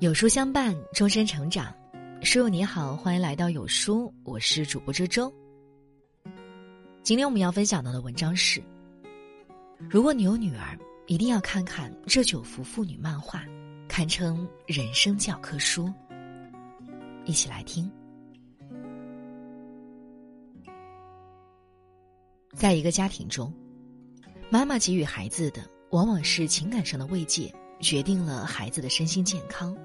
[0.00, 1.74] 有书相伴，终身成长。
[2.22, 5.32] 书友你好，欢迎来到有书，我是主播周周。
[7.02, 8.62] 今天我们要分享到的文章是：
[9.90, 13.44] 如果你有女儿，一定要看看这九幅妇女漫画，
[13.88, 15.92] 堪称人生教科书。
[17.24, 17.90] 一起来听。
[22.54, 23.52] 在一个家庭中，
[24.48, 29.76] 妈妈给予孩子的往往是情感上的慰藉，决定了孩子的身心健康。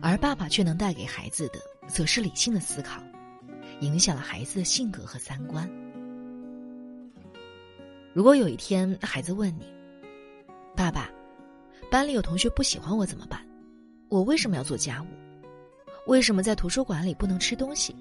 [0.00, 3.02] 而爸爸却能带给孩子的，则是理性的思考，
[3.80, 5.68] 影响了孩子的性格和三观。
[8.12, 9.66] 如果有一天孩子问你
[10.76, 11.10] ：“爸爸，
[11.90, 13.40] 班里有同学不喜欢我怎么办？
[14.08, 15.06] 我为什么要做家务？
[16.06, 17.94] 为什么在图书馆里不能吃东西？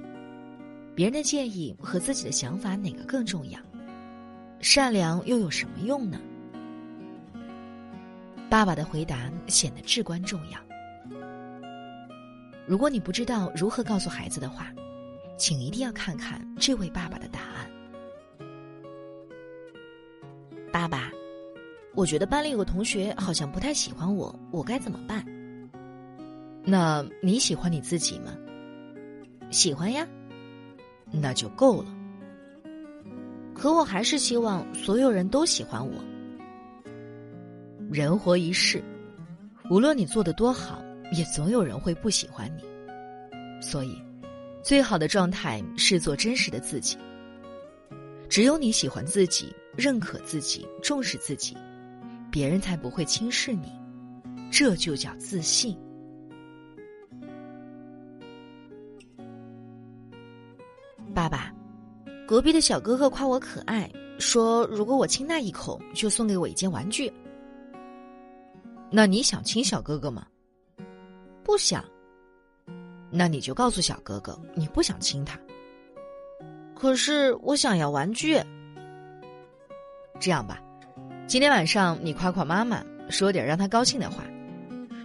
[0.96, 3.60] 别人的建议和自己的想法哪个更重要？
[4.62, 6.20] 善良又有什么用呢？”
[8.50, 10.60] 爸爸的回答显得至关重要。
[12.70, 14.72] 如果你不知道如何告诉孩子的话，
[15.40, 17.68] 请一定要看看这位爸爸的答案。
[20.72, 21.12] 爸爸，
[21.96, 25.26] 我觉得班里有个同学好像不太喜欢我，我该怎么办？
[26.64, 28.38] 那你喜欢你自己吗？
[29.50, 30.08] 喜欢呀，
[31.12, 31.88] 那就够了。
[33.56, 35.96] 可我还是希望所有人都喜欢我。
[37.92, 38.84] 人活一世，
[39.72, 40.80] 无论你做的多好。
[41.12, 42.64] 也总有人会不喜欢你，
[43.62, 44.02] 所以，
[44.64, 46.98] 最好的状态是做真实的自己。
[48.30, 51.58] 只有你喜欢自己、认可自己、重视自己，
[52.30, 53.72] 别人才不会轻视你，
[54.52, 55.76] 这就叫自信。
[61.12, 61.52] 爸爸，
[62.28, 67.12] 隔壁的小哥哥夸我可爱，说如果我亲他一口，就送给我一件玩具。
[68.92, 70.28] 那你想亲小哥哥吗？
[71.50, 71.84] 不想，
[73.10, 75.36] 那你就告诉小哥哥你不想亲他。
[76.76, 78.40] 可是我想要玩具。
[80.20, 80.62] 这样吧，
[81.26, 84.24] 今天晚上你夸夸妈妈，说点让她高兴的话。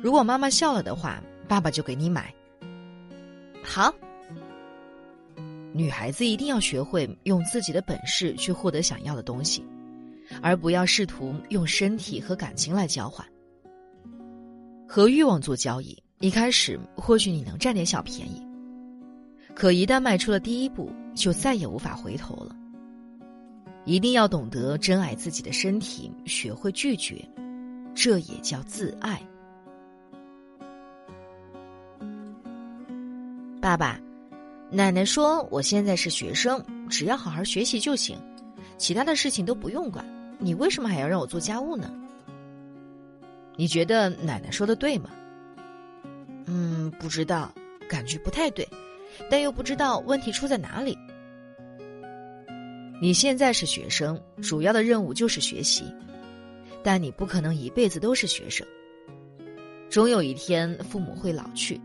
[0.02, 1.18] 如果妈妈笑了的话，
[1.48, 2.30] 爸爸就给你买。
[3.62, 3.90] 好。
[5.72, 9.64] 女孩子一定要学会用自己的本事去获得想要的东西，
[10.42, 13.26] 而不要试图用身体和感情来交换。
[14.86, 16.03] 和欲望做交易。
[16.24, 18.42] 一开始或许你能占点小便宜，
[19.54, 22.56] 可一旦迈出了第一步，就再也无法回头了。
[23.84, 27.22] 一定要懂得珍爱自己的身体，学会拒绝，
[27.94, 29.20] 这也叫自爱。
[33.60, 34.00] 爸爸，
[34.70, 36.58] 奶奶说我现在是学生，
[36.88, 38.16] 只要好好学习就行，
[38.78, 40.02] 其他的事情都不用管。
[40.38, 41.92] 你为什么还要让我做家务呢？
[43.56, 45.10] 你觉得奶奶说的对吗？
[46.46, 47.52] 嗯，不知道，
[47.88, 48.68] 感觉不太对，
[49.30, 50.96] 但又不知道问题出在哪里。
[53.00, 55.84] 你现在是学生，主要的任务就是学习，
[56.82, 58.66] 但你不可能一辈子都是学生。
[59.90, 61.80] 终有一天，父母会老去，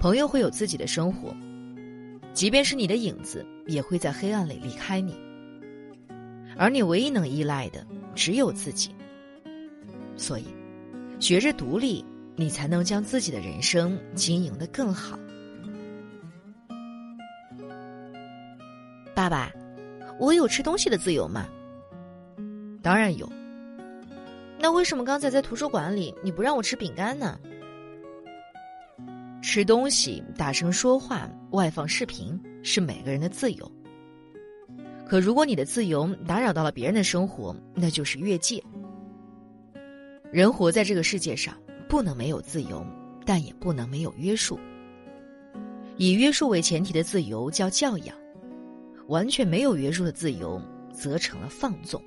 [0.00, 1.34] 朋友会有自己的生活，
[2.32, 5.14] 即便是你的影子，也会在黑暗里离开你。
[6.56, 8.90] 而你唯一能依赖的，只有自己。
[10.16, 10.44] 所以，
[11.18, 12.04] 学着独立。
[12.40, 15.18] 你才能将自己的人生经营的更好。
[19.14, 19.52] 爸爸，
[20.18, 21.46] 我有吃东西的自由吗？
[22.82, 23.30] 当然有。
[24.58, 27.38] 那为什么刚才在图书馆里你不让我吃饼干呢？
[29.42, 33.70] 吃东西、大声说话、外放视频是每个人的自由。
[35.06, 38.64] 可如果你的自由打扰到了别人的生活，那就是越界。
[40.32, 41.54] 人活在这个世界上。
[41.90, 42.86] 不能没有自由，
[43.26, 44.58] 但也不能没有约束。
[45.96, 48.16] 以约束为前提的自由叫教养，
[49.08, 50.62] 完全没有约束的自由
[50.92, 52.00] 则成了放纵。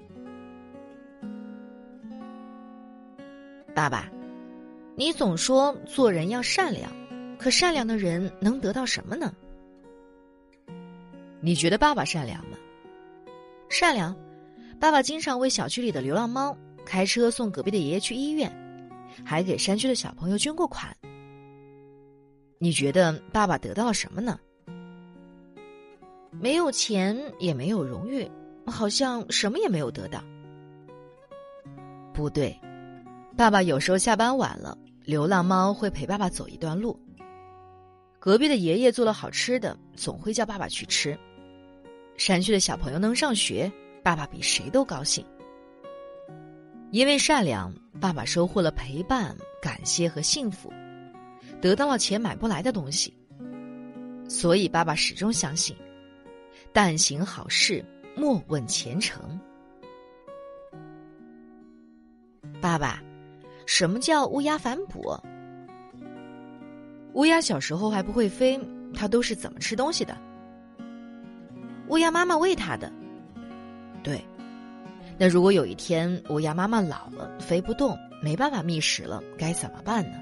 [3.75, 4.09] 爸爸，
[4.95, 6.89] 你总说做人要善良，
[7.37, 9.35] 可善良的人能得到什么呢？
[11.41, 12.57] 你觉得爸爸善良吗？
[13.69, 14.15] 善良，
[14.79, 18.49] 爸爸经常为小区里的流浪猫开车送隔壁的爷爷去医院。
[19.25, 20.95] 还给山区的小朋友捐过款。
[22.59, 24.39] 你觉得爸爸得到了什么呢？
[26.31, 28.29] 没有钱，也没有荣誉，
[28.65, 30.23] 好像什么也没有得到。
[32.13, 32.57] 不对，
[33.35, 36.99] 爸爸有时候下班晚了，流浪猫会陪爸爸走一段路。
[38.19, 41.17] 隔壁的爷爷做了好吃的，总会叫爸爸去吃。
[42.15, 43.69] 山区的小朋友能上学，
[44.01, 45.25] 爸爸比谁都高兴。
[46.93, 50.71] 因为善良，爸爸收获了陪伴、感谢和幸福，
[51.59, 53.11] 得到了钱买不来的东西。
[54.29, 55.75] 所以，爸爸始终相信：
[56.71, 57.83] 但行好事，
[58.15, 59.39] 莫问前程。
[62.61, 63.01] 爸爸，
[63.65, 65.19] 什么叫乌鸦反哺？
[67.13, 68.59] 乌鸦小时候还不会飞，
[68.93, 70.15] 它都是怎么吃东西的？
[71.87, 72.93] 乌鸦妈妈喂它的。
[75.17, 80.17] 那如果有一天乌鸦妈妈老了，飞不动，没办法觅食了，该怎么办呢？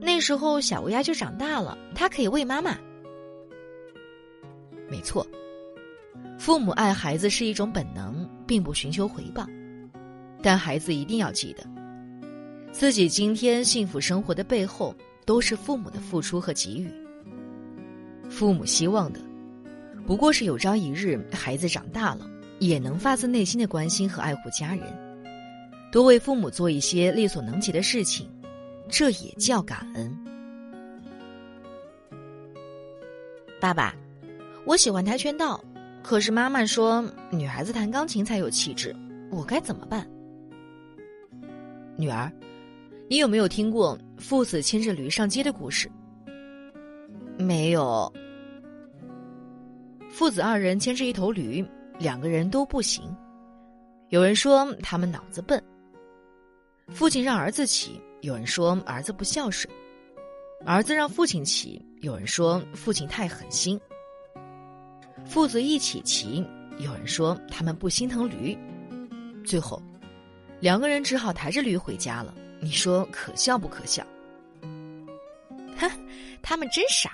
[0.00, 2.76] 那时候小乌鸦就长大了，它可以喂妈妈。
[4.88, 5.26] 没错，
[6.38, 9.46] 父母爱孩子是一种本能，并不寻求回报。
[10.42, 11.64] 但孩子一定要记得，
[12.72, 14.94] 自己今天幸福生活的背后，
[15.24, 16.90] 都是父母的付出和给予。
[18.28, 19.20] 父母希望的，
[20.06, 22.28] 不过是有朝一日孩子长大了。
[22.58, 24.84] 也能发自内心的关心和爱护家人，
[25.90, 28.28] 多为父母做一些力所能及的事情，
[28.88, 30.16] 这也叫感恩。
[33.60, 33.94] 爸爸，
[34.64, 35.62] 我喜欢跆拳道，
[36.02, 38.94] 可是妈妈说女孩子弹钢琴才有气质，
[39.30, 40.08] 我该怎么办？
[41.96, 42.30] 女儿，
[43.08, 45.90] 你有没有听过父子牵着驴上街的故事？
[47.38, 48.12] 没有。
[50.10, 51.64] 父子二人牵着一头驴。
[52.02, 53.16] 两个人都不行，
[54.08, 55.62] 有人说他们脑子笨。
[56.88, 59.72] 父亲让儿子骑，有人说儿子不孝顺；
[60.66, 63.80] 儿子让父亲骑，有人说父亲太狠心。
[65.24, 66.44] 父子一起骑，
[66.78, 68.58] 有人说他们不心疼驴。
[69.44, 69.80] 最后，
[70.58, 72.34] 两个人只好抬着驴回家了。
[72.60, 74.04] 你说可笑不可笑？
[75.76, 75.88] 哈，
[76.42, 77.12] 他们真傻。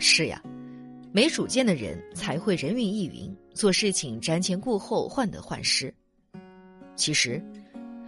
[0.00, 0.42] 是呀。
[1.12, 5.92] 没主见的人才会人云亦云，做事情瞻前顾后，患得患失。
[6.94, 7.42] 其实，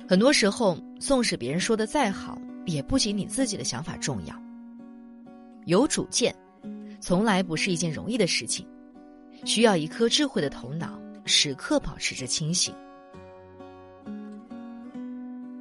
[0.08, 4.40] 很多时候，纵使别人说的再好，也不及你自己的想法重要。
[5.66, 6.32] 有主见，
[7.00, 8.64] 从来不是一件容易的事情，
[9.44, 12.72] 需要一颗智慧的头脑，时刻保持着清醒。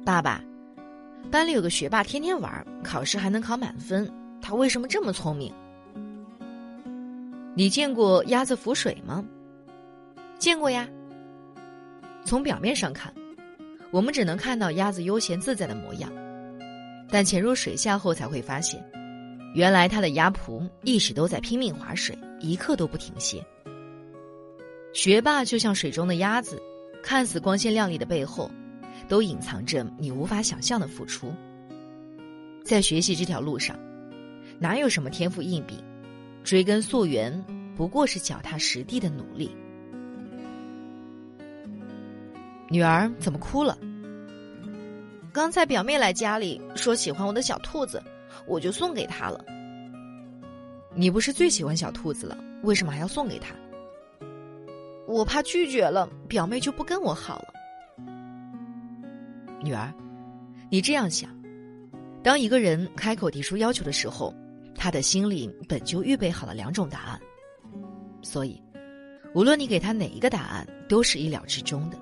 [0.04, 0.40] 爸爸，
[1.28, 4.08] 班里有个学霸，天天玩，考试还能考满分，
[4.40, 5.52] 他为什么这么聪明？
[7.54, 9.22] 你见过鸭子浮水吗？
[10.38, 10.88] 见过呀。
[12.24, 13.12] 从表面上看，
[13.90, 16.10] 我们只能看到鸭子悠闲自在的模样，
[17.10, 18.82] 但潜入水下后才会发现，
[19.54, 23.44] 原来它的鸭蹼一直都在拼命划水，一刻都不停歇。
[24.94, 26.58] 学霸就像水中的鸭子，
[27.02, 28.50] 看似光鲜亮丽的背后，
[29.08, 31.34] 都隐藏着你无法想象的付出。
[32.64, 33.78] 在学习这条路上，
[34.58, 35.76] 哪有什么天赋异禀？
[36.44, 37.44] 追根溯源，
[37.76, 39.54] 不过是脚踏实地的努力。
[42.68, 43.78] 女儿怎么哭了？
[45.32, 48.02] 刚才表妹来家里说喜欢我的小兔子，
[48.46, 49.44] 我就送给她了。
[50.94, 53.54] 你不是最喜欢小兔子了，为什么还要送给她？
[55.06, 57.54] 我怕拒绝了，表妹就不跟我好了。
[59.62, 59.92] 女儿，
[60.70, 61.30] 你这样想：
[62.22, 64.34] 当一个人开口提出要求的时候。
[64.74, 67.20] 他的心里本就预备好了两种答案，
[68.22, 68.60] 所以，
[69.34, 71.98] 无论你给他哪一个答案，都是意料之中的。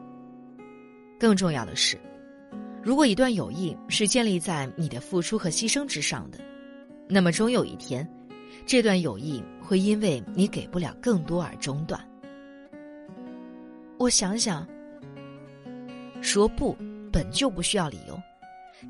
[1.19, 1.99] 更重要的是，
[2.83, 6.39] 如果一段友谊是建立在你的付出和牺牲之上的，
[7.09, 8.09] 那么终有一天，
[8.65, 12.01] 这段友谊会因为你给不了更多而中断。
[13.99, 14.67] 我想想，
[16.23, 16.75] 说不
[17.13, 18.19] 本就不需要理由，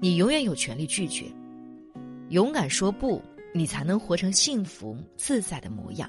[0.01, 1.27] 你永远有权利拒绝，
[2.29, 3.21] 勇敢说不。
[3.53, 6.09] 你才能活成幸福自在的模样。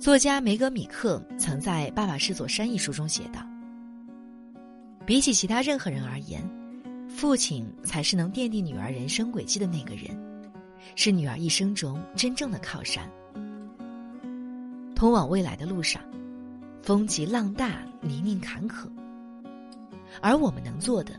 [0.00, 3.46] 作家梅格米克曾在《爸爸是座山》一书中写道
[5.04, 6.42] ：“比起其他任何人而言，
[7.08, 10.18] 父亲才是能奠定女儿人生轨迹的那个人，
[10.96, 13.06] 是女儿一生中真正的靠山。
[14.96, 16.02] 通往未来的路上，
[16.82, 18.88] 风急浪大，泥泞坎坷，
[20.22, 21.12] 而我们能做的。”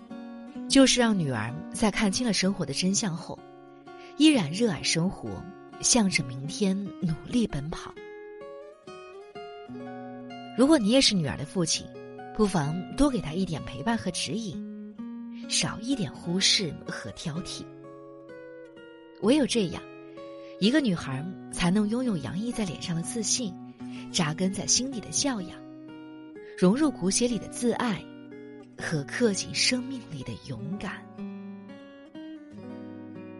[0.67, 3.37] 就是让女儿在看清了生活的真相后，
[4.17, 5.29] 依然热爱生活，
[5.81, 7.93] 向着明天努力奔跑。
[10.57, 11.85] 如果你也是女儿的父亲，
[12.35, 14.55] 不妨多给她一点陪伴和指引，
[15.49, 17.63] 少一点忽视和挑剔。
[19.21, 19.81] 唯有这样，
[20.59, 23.53] 一个女孩才能拥有洋溢在脸上的自信，
[24.11, 25.57] 扎根在心底的教养，
[26.57, 28.03] 融入骨血里的自爱。
[28.81, 31.01] 和刻进生命里的勇敢。